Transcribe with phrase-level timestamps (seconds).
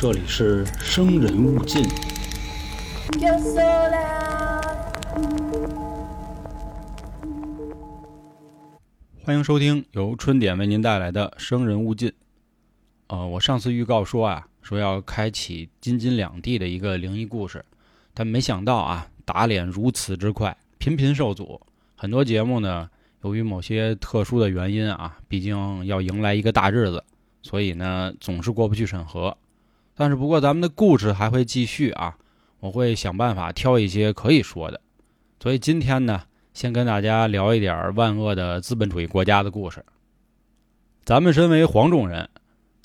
[0.00, 1.82] 这里是生人勿近。
[3.18, 4.62] Yo sola.
[9.24, 12.08] 欢迎收听由春点为您带来的《生人勿近》。
[13.08, 17.64] 呃，我上次预告说啊，说要开启京津两地的一个灵异故事，
[18.14, 21.60] 但没想到啊，打脸如此之快，频频受阻。
[21.96, 22.88] 很多节目呢，
[23.24, 27.02] 由于某些特殊的原因啊，毕竟要迎来一个大日子，
[27.42, 29.36] 所以呢，总是过不去审核。
[30.00, 32.16] 但是不过咱们的故事还会继续啊，
[32.60, 34.80] 我会想办法挑一些可以说的。
[35.42, 36.22] 所以今天呢，
[36.54, 39.84] 先跟大家聊一点万恶的资本主义国家的故事。
[41.04, 42.30] 咱们身为黄种人，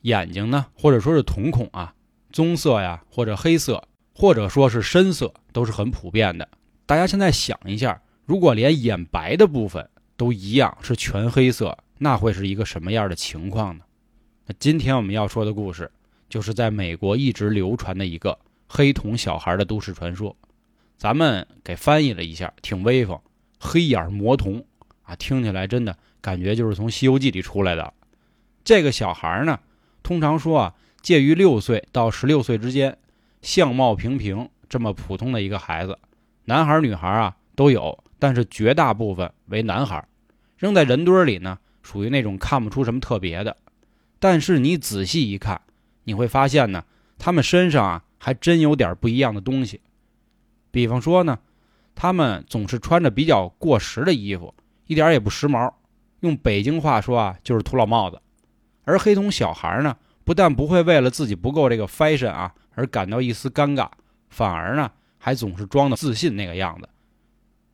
[0.01, 1.93] 眼睛呢，或者说是瞳孔啊，
[2.31, 6.49] 棕色呀，或者黑色，或者说是深色，都是很普遍的。
[6.87, 13.83] 大家现在想一下，如果连眼白的部分都一样是全黑色，那会是一个什么样的情况呢？
[14.47, 15.91] 那今天我们要说的故事，
[16.33, 20.35] 就是在美国一直流传的一个黑瞳小孩的都市传说。
[20.97, 23.19] 咱们给翻译了一下，挺威风。
[23.59, 24.65] 黑眼魔童
[25.03, 27.93] 啊，听起来真的感觉就是从《西游记》里出来的。
[28.63, 29.59] 这个小孩呢，
[30.01, 30.73] 通常说啊，
[31.03, 32.97] 介于六岁到十六岁之间，
[33.43, 35.99] 相貌平平，这么普通的一个孩子，
[36.45, 40.03] 男孩女孩啊都有，但是绝大部分为男孩，
[40.57, 43.55] 扔在人堆里呢，属于那种看不出什么特别的。
[44.17, 45.61] 但是你仔细一看，
[46.03, 46.83] 你会发现呢，
[47.17, 49.81] 他们身上啊还真有点不一样的东西。
[50.71, 51.39] 比方说呢，
[51.95, 54.53] 他们总是穿着比较过时的衣服，
[54.87, 55.71] 一点也不时髦。
[56.21, 58.21] 用北京话说啊，就是土老帽子。
[58.85, 63.89] 而黑瞳小孩呢，不但不会为了自己不够这个 fashion 啊而感到一丝尴尬，
[64.29, 66.89] 反而呢还总是装的自信那个样子，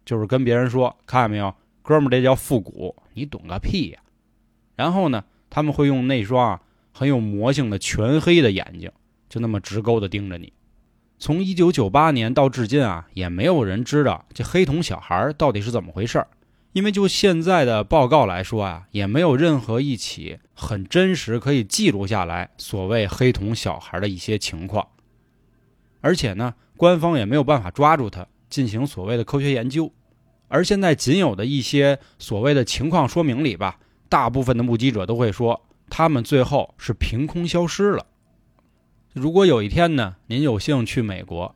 [0.05, 3.99] 就是跟别人说：“看见没有，哥们儿，这叫复古，你懂个屁呀！”
[4.75, 6.61] 然后呢，他们会用那双啊
[6.99, 8.91] 很有魔性的全黑的眼睛，
[9.29, 10.51] 就那么直勾的盯着你。
[11.17, 16.27] 从一九九八年到至今啊，也没有人知道这黑瞳小孩到底是怎么回事儿。
[16.73, 24.85] 因为就现在的报告来说啊，也没有任何一起很真实可以记录下来所谓黑瞳小孩的一些情况。
[26.01, 29.89] 而且呢，官方也没有办法抓住他进行所谓的科学研究。
[30.49, 38.05] 而现在仅有的一些所谓的情况说明里吧，大部分的目击者都会说，他们最后是凭空消失了。
[39.13, 41.55] 如果有一天呢，您有幸去美国，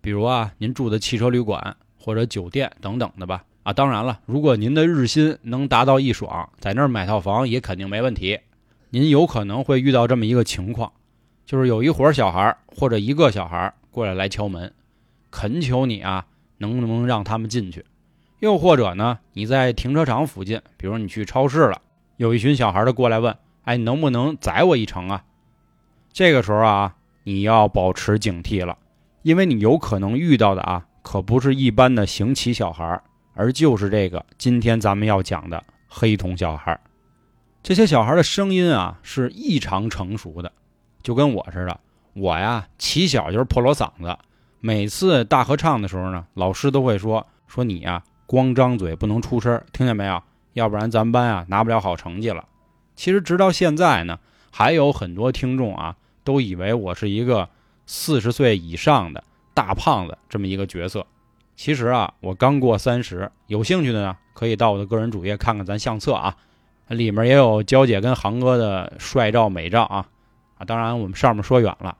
[0.00, 8.38] 比如啊，您住的汽车旅馆或者酒店等等的吧，啊，当然了，如果您的日薪能达到一爽，在那儿买套房也肯定没问题。
[8.90, 10.92] 您有可能会遇到这么一个情况，
[11.44, 14.72] 就是有一伙小孩或者一个小孩过来来敲门，
[15.30, 16.26] 恳求你啊，
[16.58, 17.84] 能不能让他们进去？
[18.38, 21.82] 又或者呢，你在停车场附近，比如你去超市了，
[22.18, 25.24] 有一群小孩的过来问，哎，能不能载我一程啊？
[26.12, 26.94] 这个时候啊，
[27.24, 28.78] 你要保持警惕了，
[29.22, 33.00] 因为你有可能遇到的啊，可不是一般的行乞小孩，
[33.34, 36.78] 而就是这个今天咱们要讲的黑瞳小孩。
[37.62, 40.52] 这些小孩的声音啊，是异常成熟的，
[41.02, 41.80] 就跟我似的。
[42.12, 44.16] 我呀，起小就是破锣嗓子，
[44.60, 50.22] 每次大合唱的时候呢，老师都会说说你呀，光张嘴不能出声，听见没有？
[50.52, 52.44] 要不然咱班啊拿不了好成绩了。
[52.96, 54.18] 其实直到现在呢，
[54.50, 55.96] 还有很多听众啊。
[56.26, 57.50] 都以为我是一个
[57.84, 59.22] 四十岁以上的
[59.52, 61.06] 大胖子这么一个角色，
[61.54, 63.30] 其实啊，我刚过三十。
[63.46, 66.34] 有兴趣的呢，可以到我的个人主页看看咱相册啊，
[66.88, 70.06] 里面也有娇姐跟航哥的帅照美照啊
[70.56, 70.64] 啊！
[70.64, 71.98] 当然，我们上面说远了，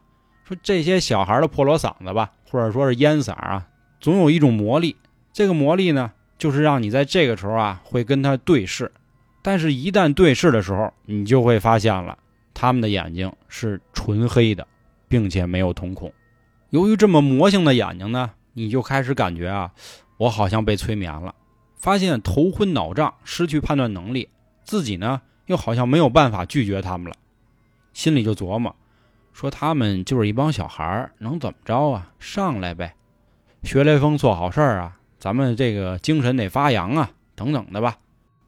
[0.49, 3.67] 说这些小孩的破锣嗓子吧，或者说是烟嗓啊，
[4.01, 4.97] 总有一种魔力。
[5.35, 8.91] 这个魔力呢，就是让你在这个时候啊，会跟他对视，
[9.45, 12.19] 但是一旦对视的时候，你就会发现了。
[12.55, 14.67] 他们的眼睛是纯黑的，
[15.07, 16.11] 并且没有瞳孔。
[16.71, 19.71] 由于这么魔性的眼睛呢，你就开始感觉啊，
[20.17, 21.35] 我好像被催眠了，
[21.77, 24.31] 发现头昏脑胀，失去判断能力，
[24.63, 27.17] 自己呢又好像没有办法拒绝他们了，
[27.93, 28.75] 心里就琢磨，
[29.35, 32.13] 说他们就是一帮小孩，能怎么着啊？
[32.19, 32.95] 上来呗，
[33.63, 37.99] 学雷锋做好事儿啊，咱们这个精神得发扬啊，等等的吧。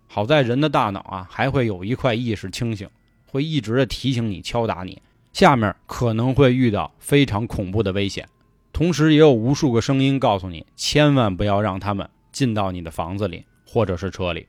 [0.06, 2.88] 好在人的大脑啊，还会有一块意识清醒。
[3.28, 8.26] 会一直的提醒你、敲打你，下面可能会遇到非常恐怖的危险，
[8.72, 14.46] 同时也有无数个声音告诉你，千万不要让他们进到你的房子里或者是车里。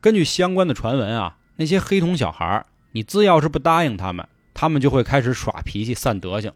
[0.00, 6.52] 根据相关的传闻啊，那些黑瞳小孩，你自要是不答应他们，他们就会开始耍脾气、散德行。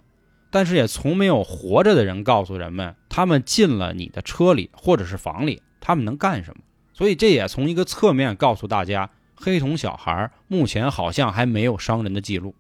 [0.51, 6.63] 但是也从没有活着的人告诉人们，他们进了你的车里或者是房里，他们能干什么。
[6.97, 12.55] 所以这也从一个侧面告诉大家，黑瞳小孩目前好像还没有伤人的记录。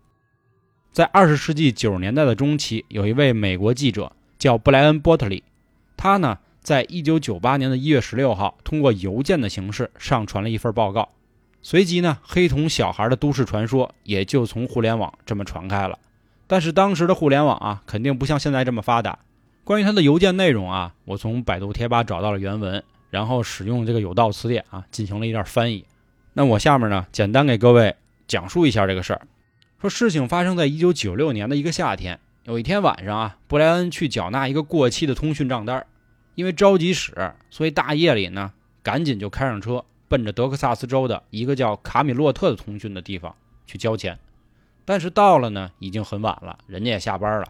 [0.93, 5.43] 在二十世纪九十年代的中期，有一位美国记者叫布莱恩·波特利，
[5.97, 11.09] 他呢，在一九九八年的一月十六号，通过邮件的形式上传了一份报告。
[11.62, 15.99] 随即呢，黑瞳小孩的都市传说也就从互联网这么传开了。
[16.47, 19.19] 但是当时的互联网啊，肯定不像现在这么发达。
[19.65, 22.85] 关于他的邮件内容啊，我从百度贴吧找到了原文，
[23.16, 25.86] 然后使用这个有道词典啊，进行了一段翻译。
[26.34, 27.96] 那我下面呢，简单给各位
[28.28, 29.22] 讲述一下这个事儿。
[29.80, 35.86] 说事情发生在一九九六年的一个夏天，有一天晚上啊，布莱恩去缴纳一个过期的通讯账单，
[36.34, 38.52] 因为着急使，所以大夜里呢，
[38.82, 39.82] 赶紧就开上车。
[40.08, 43.34] 奔着德克萨斯州的一个叫卡米洛特的通讯的地方
[43.66, 44.18] 去交钱，
[44.84, 47.46] 但是到了呢，已经很晚了，人家也下班了。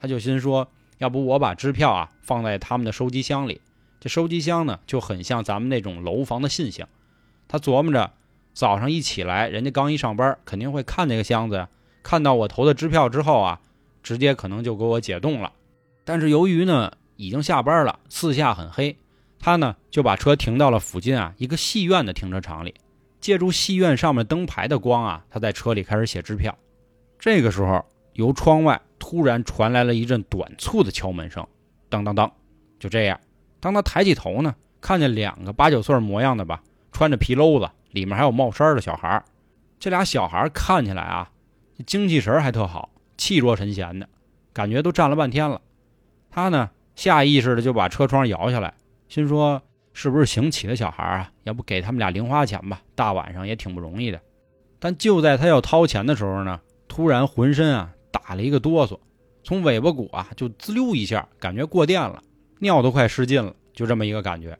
[0.00, 0.68] 他就心说，
[0.98, 3.60] 要不我把支票啊放在他们的收集箱里。
[3.98, 6.88] 这收集箱呢，就很像咱们那种楼房的信箱。
[7.48, 8.12] 他琢磨着，
[8.52, 11.68] 早上一起来，人家刚一上班，肯定会看那个箱子呀。
[12.02, 13.60] 看到我投的支票之后啊，
[14.02, 15.52] 直接可能就给我解冻了。
[16.04, 18.96] 但是由于呢，已经下班了，四下很黑。
[19.38, 22.74] 他呢就把车停到了附近啊一个戏院的停车场里，
[23.20, 26.56] 借助戏院上面灯牌的光啊，他在车里开始写支票。
[27.18, 31.46] 这个时候，由窗外突然传来了一阵短促的敲门声，
[31.88, 32.30] 当当当。
[32.78, 33.18] 就这样，
[33.60, 36.62] 当他抬起头呢，看见两个八九岁模样的吧，
[36.92, 39.22] 穿着皮褛子，里面还有帽衫的小孩。
[39.78, 41.30] 这俩小孩看起来啊，
[41.86, 44.08] 精气神还特好，气若神闲的，
[44.52, 45.60] 感觉都站了半天了。
[46.30, 48.74] 他呢下意识的就把车窗摇下来。
[49.08, 49.62] 心说
[49.92, 51.30] ：“是不是行乞的小孩啊？
[51.44, 52.80] 要不给他们俩零花钱吧？
[52.94, 54.20] 大晚上也挺不容易的。”
[54.78, 58.98] 但就在他要掏钱的时候呢，突然浑身啊打了一个哆嗦，
[59.42, 62.22] 从尾巴骨啊就滋溜一下，感觉过电了，
[62.58, 64.58] 尿都快失禁了，就这么一个感觉。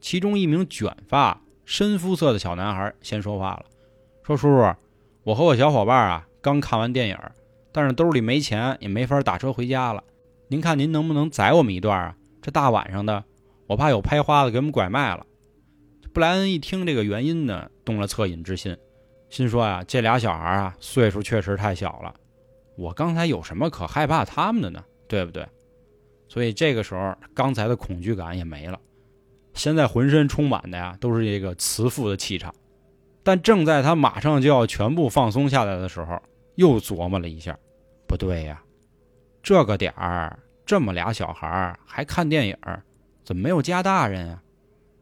[0.00, 3.64] 其中一名卷发、深肤色的小男孩先说话了，
[4.22, 4.74] 说：“叔叔，
[5.22, 7.18] 我和我小伙伴啊刚看完电影，
[7.72, 10.02] 但是兜里没钱，也没法打车回家了。
[10.48, 12.16] 您看您能不能载我们一段啊？
[12.40, 13.24] 这大晚上的。”
[13.68, 15.26] 我怕有拍花子给我们拐卖了。
[16.12, 18.76] 布莱恩一听这个原因呢，动了恻隐之心，
[19.28, 22.14] 心说啊，这俩小孩啊，岁数确实太小了，
[22.76, 24.84] 我刚才有什么可害怕他们的呢？
[25.08, 25.44] 对不对？
[26.28, 28.78] 所以这个时候，刚才的恐惧感也没了，
[29.54, 32.54] 现在浑身充满的呀，都是这个慈父的气场。
[33.22, 36.20] 但正在他马上就要全部放松下来的时候，
[36.54, 37.58] 又琢磨了一下，
[38.06, 38.62] 不对呀，
[39.42, 42.56] 这个点儿这么俩小孩还看电影。
[43.24, 44.42] 怎么没有家大人啊？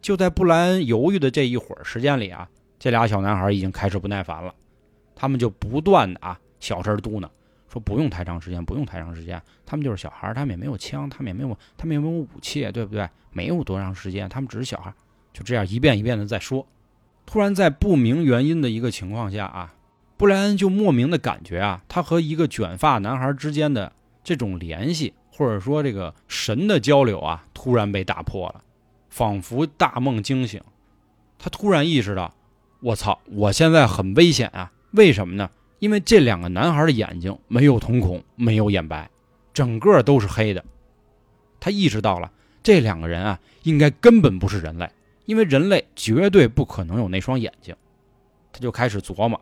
[0.00, 2.48] 就在布莱恩犹豫的这一会儿时间里啊，
[2.78, 4.54] 这俩小男孩已经开始不耐烦了，
[5.14, 7.28] 他们就不断的啊小声嘟囔，
[7.74, 13.06] 说不用太长时间，不用太长时间，他们就是小孩，他们也没有枪，他们也没有，他们也没有武器，对不对？
[13.32, 14.94] 没有多长时间，他们只是小孩，
[15.32, 16.66] 就这样一遍一遍的在说。
[17.26, 19.74] 突然在不明原因的一个情况下啊，
[20.16, 23.92] 布莱恩就莫名的感觉啊，他和一个卷发男孩之间的
[24.22, 25.12] 这种联系。
[25.36, 28.62] 或者说，这个神的交流啊，突然被打破了，
[29.08, 30.62] 仿佛大梦惊醒。
[31.40, 32.32] 他突然意识到，
[32.78, 34.70] 我操，我现在很危险啊！
[34.92, 35.50] 为什么呢？
[35.84, 39.10] 因为这两个男孩的眼睛没有瞳孔，没有眼白，
[39.52, 40.64] 整个都是黑的。
[41.60, 42.32] 他意识到了，
[42.62, 44.88] 这两个人啊，应该根本不是人类，
[45.26, 47.76] 因为人类绝对不可能有那双眼睛。
[48.50, 49.38] 他就开始琢磨，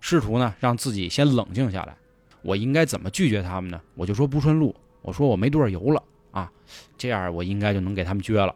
[0.00, 1.94] 试图呢让自己先冷静下来。
[2.42, 3.80] 我应该怎么拒绝他们呢？
[3.94, 4.74] 我就说不顺路。
[5.00, 6.50] 我说我没多少油了啊，
[6.98, 8.52] 这样我应该就能给他们撅了。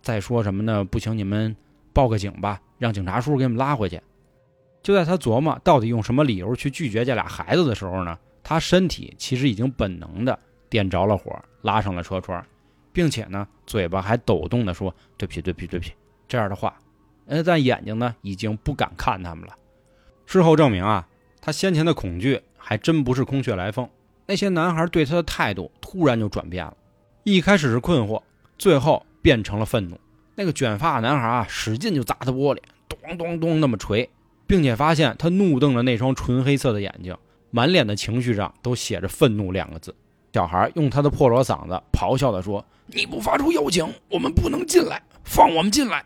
[0.00, 0.82] 再说什么呢？
[0.82, 1.54] 不行，你们
[1.92, 4.00] 报个警吧，让警察叔叔给我们拉回去。
[4.84, 10.38] 就在他琢磨到底用什么理由去拒绝这俩孩子的时候呢，他身体其实已经本能的
[10.68, 12.44] 点着了火，拉上了车窗，
[12.92, 15.92] 并且呢，嘴巴还抖动的说：“对不起，对不起，对不起。”
[16.28, 16.78] 这样的话，
[17.24, 19.54] 呃，但眼睛呢已经不敢看他们了。
[20.26, 21.08] 事后证明啊，
[21.40, 23.88] 他先前的恐惧还真不是空穴来风。
[24.26, 26.76] 那些男孩对他的态度突然就转变了，
[27.22, 28.22] 一开始是困惑，
[28.58, 29.98] 最后变成了愤怒。
[30.34, 34.10] 那个卷发男孩啊，使劲就砸他玻璃，咚咚咚那么锤，
[34.46, 37.16] 并且发现他怒瞪着那双纯黑色的眼睛，
[37.50, 39.94] 满脸的情绪上都写着愤怒两个字。
[40.32, 46.04] 小孩用他的破锣嗓子咆哮地说：“你不发出邀请，我们不能进来，放我们进来！”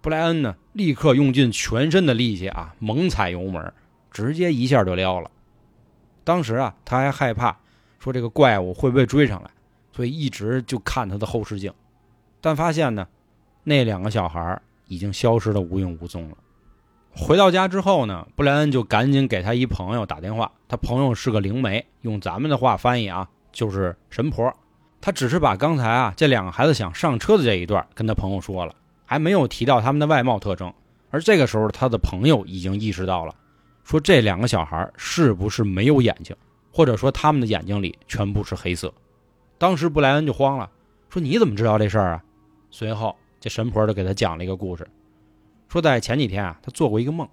[0.00, 3.72] 布莱恩呢，立刻用尽全身的力气啊，猛踩油门。
[4.12, 5.30] 直接一下就撩了。
[6.24, 7.56] 当时啊，他还害怕，
[8.00, 9.50] 说这个怪物会不会追上来，
[9.92, 11.72] 所以一直就看他的后视镜。
[12.40, 13.06] 但发现呢，
[13.62, 16.36] 那两个小孩已经消失的无影无踪了。
[17.14, 20.50] 回到家之后呢，布莱恩就赶紧给他一朋友打电话。
[20.68, 24.52] 他朋友是个灵媒，用咱们的话翻译啊，就是神婆。
[25.00, 28.74] 他只是把刚才啊这两个孩子想上车的这一段跟他朋友说了，
[29.06, 30.72] 还没有提到他们的外貌特征。
[31.10, 33.34] 而这个时候，他的朋友已经意识到了。
[33.84, 36.36] 说这两个小孩是不是没有眼睛，
[36.72, 38.92] 或者说他们的眼睛里全部是黑色。
[39.56, 40.70] 当时布莱恩就慌了，
[41.08, 42.22] 说你怎么知道这事儿啊？
[42.70, 44.86] 随后这神婆就给他讲了一个故事，
[45.68, 47.28] 说在前几天啊，他做过一个梦，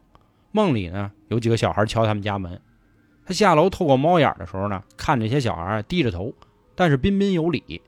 [0.52, 2.60] 梦里呢有几个小孩敲他们家门，
[3.26, 6.34] 他下楼透过猫眼的时候呢，看这些小孩低着头，
[6.74, 7.82] 但是彬彬有礼，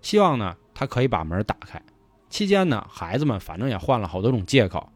[0.00, 1.80] 希望呢他可以把门打开。
[2.30, 4.88] 期间呢，孩子们反正也换了好多种借口，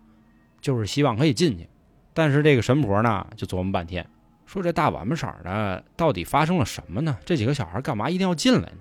[0.60, 1.68] 就是希望可以进去。
[2.14, 4.08] 但是这个神婆呢，就琢磨半天，
[4.46, 7.18] 说这大晚上色的，到底发生了什么呢？
[7.24, 8.78] 这几个小孩干嘛一定要进来呢？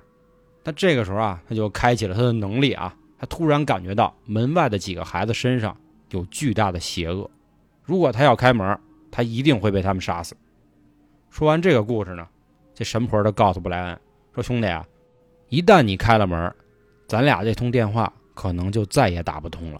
[0.62, 5.78] 但这个时候啊，他就开启了他的能力啊，他突然感觉到门外的几个孩子身上
[6.10, 7.32] 有巨大的邪恶，
[7.82, 8.78] 如果他要开门，
[9.10, 10.36] 他一定会被他们杀死。
[11.30, 12.28] 说完这个故事呢，
[12.74, 14.00] 这神婆就告诉布莱恩
[14.36, 14.86] 说：“兄弟啊，
[15.48, 16.54] 一旦你开了门，
[17.08, 19.80] 咱俩这通电话。”可能就再也打不通了。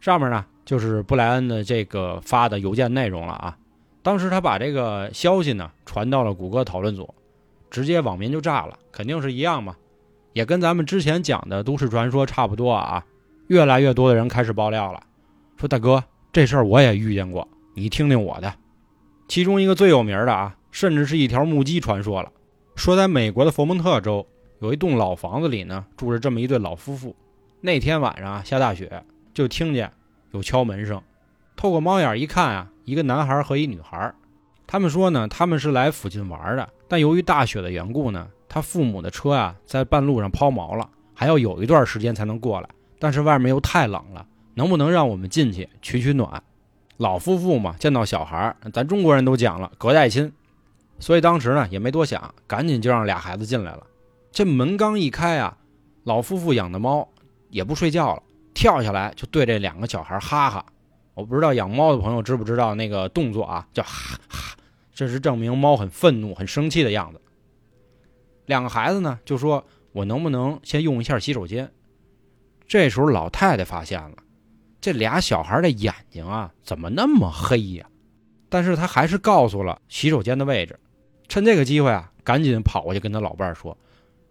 [0.00, 3.58] 上面呢就是布莱恩的这个发的邮件内容了啊。
[4.00, 7.12] 当时他把这个消息呢传到了谷歌讨论组，
[7.68, 9.76] 直接网民就炸了，肯定是一样嘛，
[10.32, 13.04] 也跟咱们之前讲的都市传说差不多啊。
[13.48, 15.02] 越来越多的人开始爆料了，
[15.56, 18.54] 说大哥这事儿我也遇见过，你听听我的。
[19.28, 22.30] 其中一个最有名的啊，甚至是一条目击传说了，
[22.76, 24.26] 说在美国的佛蒙特州。
[24.60, 27.16] 有一栋老房子里呢，住着这么一对老夫妇。
[27.60, 29.02] 那天晚上啊，下大雪，
[29.34, 29.92] 就听见
[30.30, 31.02] 有敲门声。
[31.56, 34.14] 透过猫眼一看啊，一个男孩和一女孩。
[34.66, 42.68] 他们说呢，他们是来附近玩的，但由于大雪的缘故呢，他父母的车啊在半路上抛锚了，还要有一段时间才能过来。
[42.98, 46.42] 但是外面又太冷了，能不能让我们进去取取暖？
[46.98, 50.30] 老夫妇嘛，见到小孩，咱中国人都讲了隔代亲，
[50.98, 53.86] 所以当时呢也没多想，赶紧就让俩孩子进来了。
[54.30, 55.56] 这门刚一开啊，
[56.04, 57.08] 老夫妇养的猫
[57.48, 60.62] 也不睡觉了，跳下来就对这两个小孩哈哈。
[61.14, 64.54] 我不知道养猫的朋友知不知道那个动作啊，叫哈哈，
[64.92, 67.20] 这是证明猫很愤怒、很生气的样子。
[68.46, 71.70] 两个孩子呢就说：“我能不能先用一下洗手间？”
[72.66, 74.16] 这时候老太太发现了，
[74.80, 77.86] 这俩小孩的眼睛啊怎么那么黑呀？
[78.48, 80.78] 但是他还是告诉了洗手间的位置。
[81.28, 83.76] 趁这个机会啊，赶紧跑过去跟他老伴说。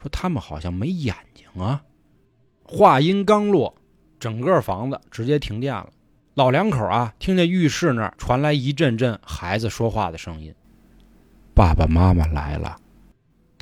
[0.01, 1.83] 说他们好像没眼睛啊！
[2.63, 3.75] 话音刚落，
[4.19, 5.89] 整个房子直接停电了。
[6.33, 10.51] 老两口啊，听见浴室那儿传来一阵阵孩子说话的声音
[11.53, 12.77] ：“爸爸妈妈来了。”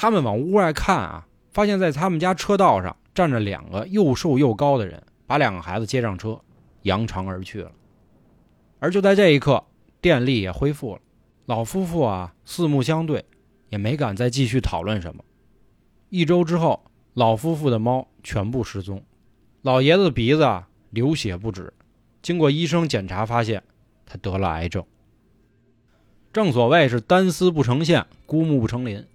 [0.01, 6.39] 他们往屋外看啊，发现在他们家车道上站着两个又瘦又高的人，把两个孩子接上车，
[6.83, 7.69] 扬长而去了。
[8.79, 9.61] 而就在这一刻，
[9.99, 11.01] 电力也恢复了。
[11.47, 13.25] 老夫妇啊，四目相对，
[13.67, 15.21] 也没敢再继续讨论什么。
[16.07, 16.81] 一周之后，
[17.13, 19.03] 老夫妇的猫全部失踪，
[19.63, 21.73] 老爷子的鼻子啊流血不止。
[22.21, 23.61] 经过医生检查，发现
[24.05, 24.81] 他得了癌症。
[26.31, 29.05] 正所谓是单丝不成线，孤木不成林。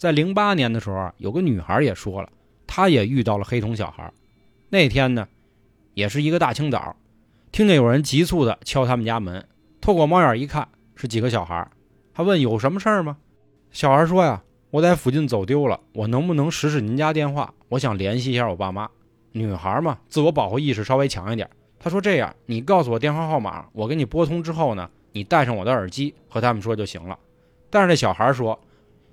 [0.00, 2.30] 在零八年的时候，有个女孩也说了，
[2.66, 4.10] 她也遇到了黑瞳小孩。
[4.70, 5.28] 那天呢，
[5.92, 6.96] 也是一个大清早，
[7.52, 9.46] 听见有人急促的敲他们家门，
[9.78, 11.70] 透过猫眼一看，是几个小孩。
[12.14, 13.18] 他问有什么事儿吗？
[13.72, 14.42] 小孩说呀。
[14.70, 17.52] 我在附近走丢了，我能不能试试您家电话？
[17.68, 18.88] 我想联系一下我爸妈。
[19.32, 21.50] 女孩嘛，自我保护意识稍微强一点。
[21.78, 27.18] 她说：“这样，你告诉我电话号码，我给你拨通之后呢，你戴上我的耳机和他们说就行了。”
[27.68, 28.58] 但是这小孩说：“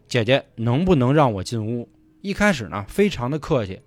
[0.08, 1.88] 姐姐，能不能让我进屋？”
[2.22, 3.82] 一开始呢，非常的客气，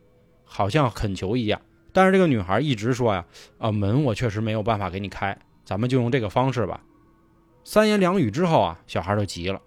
[0.44, 1.60] 好像恳求一样。
[1.92, 3.24] 但是这个女孩一直说呀
[3.58, 6.80] ：“啊，门我确实没有办法给你开，咱们就用这个方式吧。”
[7.64, 9.60] 三言两语之后啊，小孩就急了。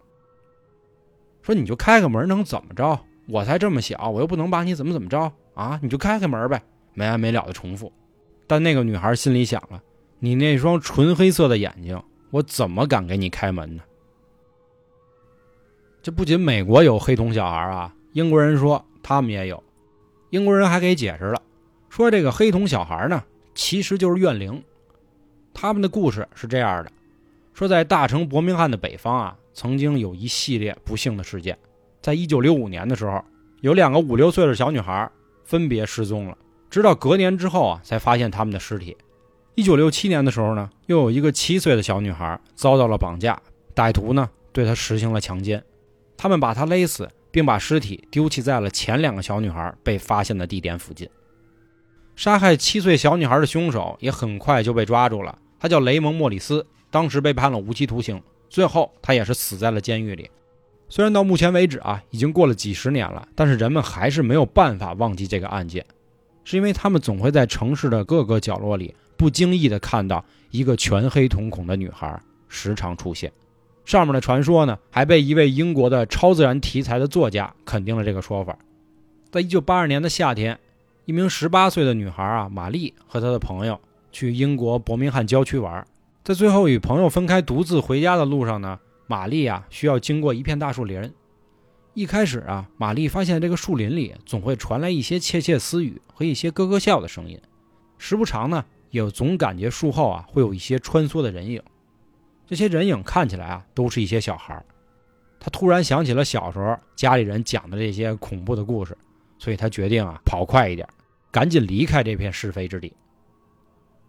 [1.41, 2.99] 说你就开个门能怎么着？
[3.27, 5.79] 我才这么小，我又不能把你怎么怎么着啊！
[5.81, 6.61] 你就开开门呗，
[6.93, 7.91] 没完没了的重复。
[8.47, 9.81] 但那个女孩心里想了：
[10.19, 13.83] 你那双纯黑色的眼睛，我怎么敢给你开门呢？
[16.03, 19.63] 这不仅美国有黑瞳小孩啊，英国人说他们也有。
[20.31, 21.41] 英国人还给解释了，
[21.89, 23.23] 说这个黑瞳小孩呢，
[23.55, 24.61] 其实就是怨灵。
[25.53, 26.91] 他们的故事是这样的：
[27.53, 29.35] 说在大城伯明翰的北方啊。
[29.55, 31.55] 曾经有一系列不幸的事件，
[32.01, 33.23] 在一九六五年的时候，
[33.61, 35.07] 有两个五六岁的小女孩
[35.45, 36.35] 分别失踪了，
[36.71, 38.97] 直到隔年之后啊，才发现他们的尸体。
[39.53, 43.39] 一九六七年的时候呢，又有一个七岁的小女孩遭到了绑架，
[43.75, 45.63] 歹徒呢对她实行了强奸，
[46.23, 51.05] 他们把她勒死，并把尸体丢弃在了前两个小女孩被发现的地点附近。
[52.15, 58.23] 杀害七岁小女孩的凶手也很快就被抓住了，他叫雷蒙·莫里斯，当时被判了无期徒刑。
[58.49, 60.31] 最后，他也是死在了监狱里。
[60.87, 65.85] 虽然到目前为止啊，已经过了几十年了，但是人们还是没有办法忘记这个案件，
[66.45, 73.29] 是因为他们总会在城市的各个角落里不经意的看到一个全黑瞳孔的女孩时常出现。
[73.85, 78.57] 上面的传说呢，还被一位英国的超自然题材的作家肯定了这个说法。
[79.31, 80.57] 在一九八二年的夏天，
[81.05, 83.79] 一名十八岁的女孩啊，玛丽和她的朋友
[84.11, 85.85] 去英国伯明翰郊区玩，
[86.23, 91.11] 在最后与朋友分开独自回家的路上呢，玛丽啊需要经过一片大树林。
[91.93, 97.37] 一开始啊，玛丽发现这个树林里总会传来一些窃窃私语和一些咯咯笑的声音，
[97.97, 101.61] 时不常呢，也总感觉树后啊会有一些穿梭的人影。
[102.53, 104.63] 这些人影看起来啊，都是一些小孩。
[105.39, 108.95] 他突然想起了小时候家里人讲的这些恐怖的故事，
[109.39, 110.87] 所以他决定啊跑快一点，
[111.31, 112.93] 赶紧离开这片是非之地。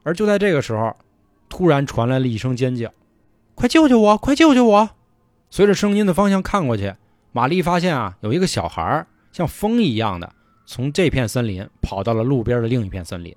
[0.03, 0.95] 而就在这个时候，
[1.49, 2.93] 突然传来了一声尖叫
[3.57, 4.19] ：“快救救我！
[4.19, 4.91] 快救救我！”
[5.49, 6.93] 随着声音的方向看过去，
[7.33, 10.35] 玛丽发现啊有一个小孩像风一样的
[10.67, 13.35] 从这片森林跑到了路边的另一片森林。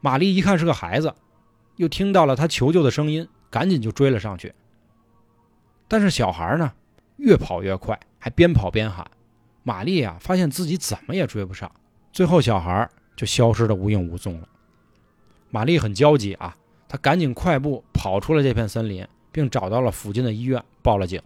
[0.00, 1.14] 玛丽一看是个孩子，
[1.76, 3.28] 又听到了他求救的声音。
[3.50, 4.54] 赶紧就追了上去，
[5.86, 6.72] 但是小孩呢，
[7.16, 9.06] 越跑越快，还边跑边喊。
[9.62, 11.70] 玛丽啊，发现自己怎么也追不上，
[12.12, 14.48] 最后小孩就消失的无影无踪了。
[15.50, 16.56] 玛丽很焦急啊，
[16.88, 21.20] 她赶紧快步跑出了这片森林，并找到了附近的医院，报了警。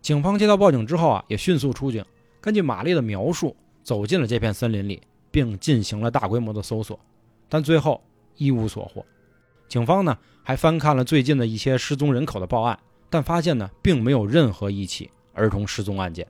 [0.00, 2.04] 警方接到报警之后啊，也迅速出警，
[2.40, 6.98] 根据玛丽的描述，走进了这片森林里，并进行了大规模的搜索，
[7.48, 8.02] 但最后
[8.36, 9.04] 一无所获。
[9.68, 10.16] 警方呢？
[10.46, 12.78] 还翻看了最近的一些失踪人口的报案，
[13.08, 16.26] 但发现呢，并没有任何一起儿童失踪案件。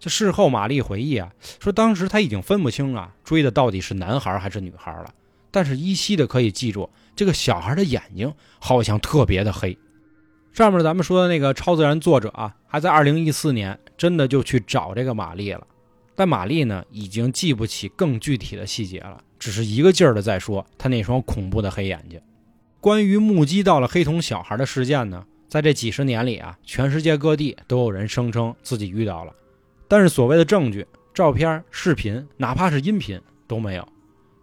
[0.00, 5.12] 这事后，玛丽回忆啊，说当时他已经分不清啊，追的到底是男孩还是女孩了。
[5.50, 9.76] 但是依稀的可以记住，这个小孩的眼睛好像特别的黑。
[10.52, 15.66] 上面咱们说的那个超自然作者啊，还在2014年真的就去找这个玛丽了，
[16.14, 22.18] 但玛丽呢，已经记不起更具体的细节了，只是一个劲儿的在说他那双恐怖的黑眼睛。
[22.80, 29.32] 关于目击到了黑瞳小孩的事件呢，在这几十年里啊，全世界各地都有人声称自己遇到了，
[29.88, 33.86] 但是所谓的证据、照片、视频，哪怕是音频都没有。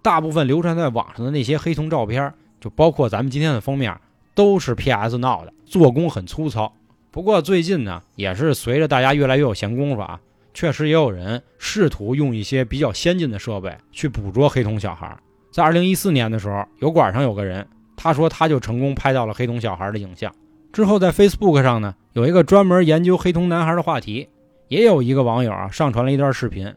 [0.01, 3.97] 大部分流传在网上的那些黑瞳照片，就包括咱们今天的封面，
[4.33, 6.73] 都是 PS 闹的，做工很粗糙。
[7.12, 10.19] 不过最近呢，也是随着大家越来越有闲工夫啊，
[10.53, 15.17] 确实也有人试图用一些比较先进的设备去捕捉黑瞳小孩。
[15.51, 17.65] 在2014年的时候，油管上有个人。
[17.95, 20.34] 他说，他就成功拍到了黑瞳小孩的影像。
[20.71, 24.27] 之后，在 Facebook 上呢，有一个专门研究黑瞳男孩的话题，
[24.67, 26.73] 也有一个网友啊上传了一段视频，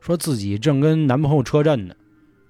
[0.00, 1.94] 说自己正跟男朋友车震呢，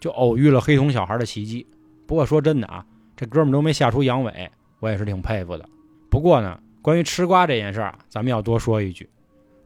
[0.00, 1.66] 就偶遇了黑瞳小孩的袭击。
[2.06, 2.84] 不过说真的啊，
[3.16, 4.48] 这哥们都没吓出阳痿，
[4.80, 5.68] 我也是挺佩服的。
[6.10, 9.08] 不过呢，关于吃瓜这件事儿啊，咱们要多说一句，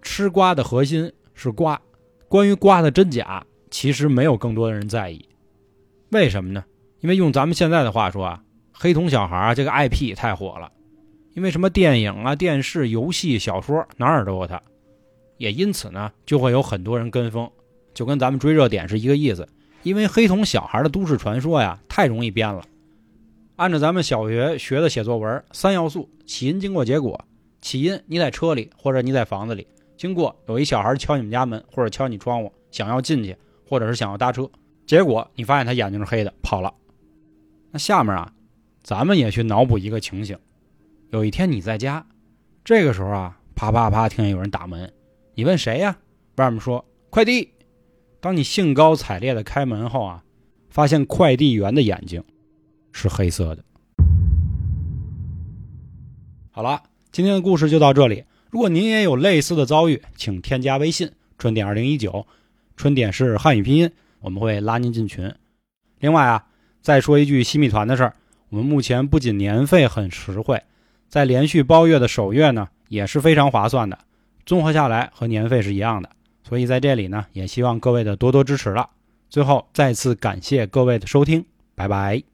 [0.02, 1.80] 吃瓜的核心是瓜，
[2.28, 5.26] 关于瓜的真假，其实没有更多的人在意。
[6.10, 6.62] 为什么呢？
[7.04, 10.72] 因为用咱们现在的话说啊，黑瞳小孩啊这个 IP 太火了，
[11.34, 14.58] 因为什么电影啊、电视、游戏、小说哪儿都有它，
[15.36, 17.50] 也因此呢就会有很多人跟风，
[17.92, 19.46] 就跟咱们追热点是一个意思。
[19.82, 22.64] 因为黑瞳小孩的都市传说呀太容易编了。
[23.56, 27.22] 按照咱们小学学的写作文，三要素：起因、经过、结果。
[27.60, 29.66] 起因你在车里或者你在房子里，
[29.98, 33.36] 经过有一小孩敲你们家门或者敲你窗户，想要进去
[33.68, 34.48] 或者是想要搭车，
[34.86, 36.72] 结果你发现他眼睛是黑的跑了。
[37.74, 38.32] 那下面啊，
[38.84, 40.38] 咱们也去脑补一个情形：
[41.10, 42.06] 有一天你在家，
[42.64, 44.92] 这个时候啊，啪啪啪，听见有人打门，
[45.34, 45.96] 你问谁呀？
[46.36, 47.50] 外面说快递。
[48.20, 50.22] 当你兴高采烈的开门后啊，
[50.70, 52.22] 发现快递员的眼睛
[52.92, 53.64] 是黑色的。
[56.52, 58.22] 好了，今天的故事就到这里。
[58.50, 62.24] 如果您也有类似的遭遇，请添加微信“春点二零一九”，
[62.78, 65.34] 春点是汉语拼音，我们会拉您进群。
[65.98, 66.46] 另外啊。
[66.84, 68.12] 再说一句西米团的事儿，
[68.50, 70.62] 我们目前不仅年费很实惠，
[71.08, 73.98] 在连续包月的首月呢也是非常划算的，
[74.44, 76.10] 综合下来和年费是一样的。
[76.46, 78.90] 所以在这里呢，也希望各位的多多支持了。
[79.30, 82.33] 最后再次感谢各位的收听，拜拜。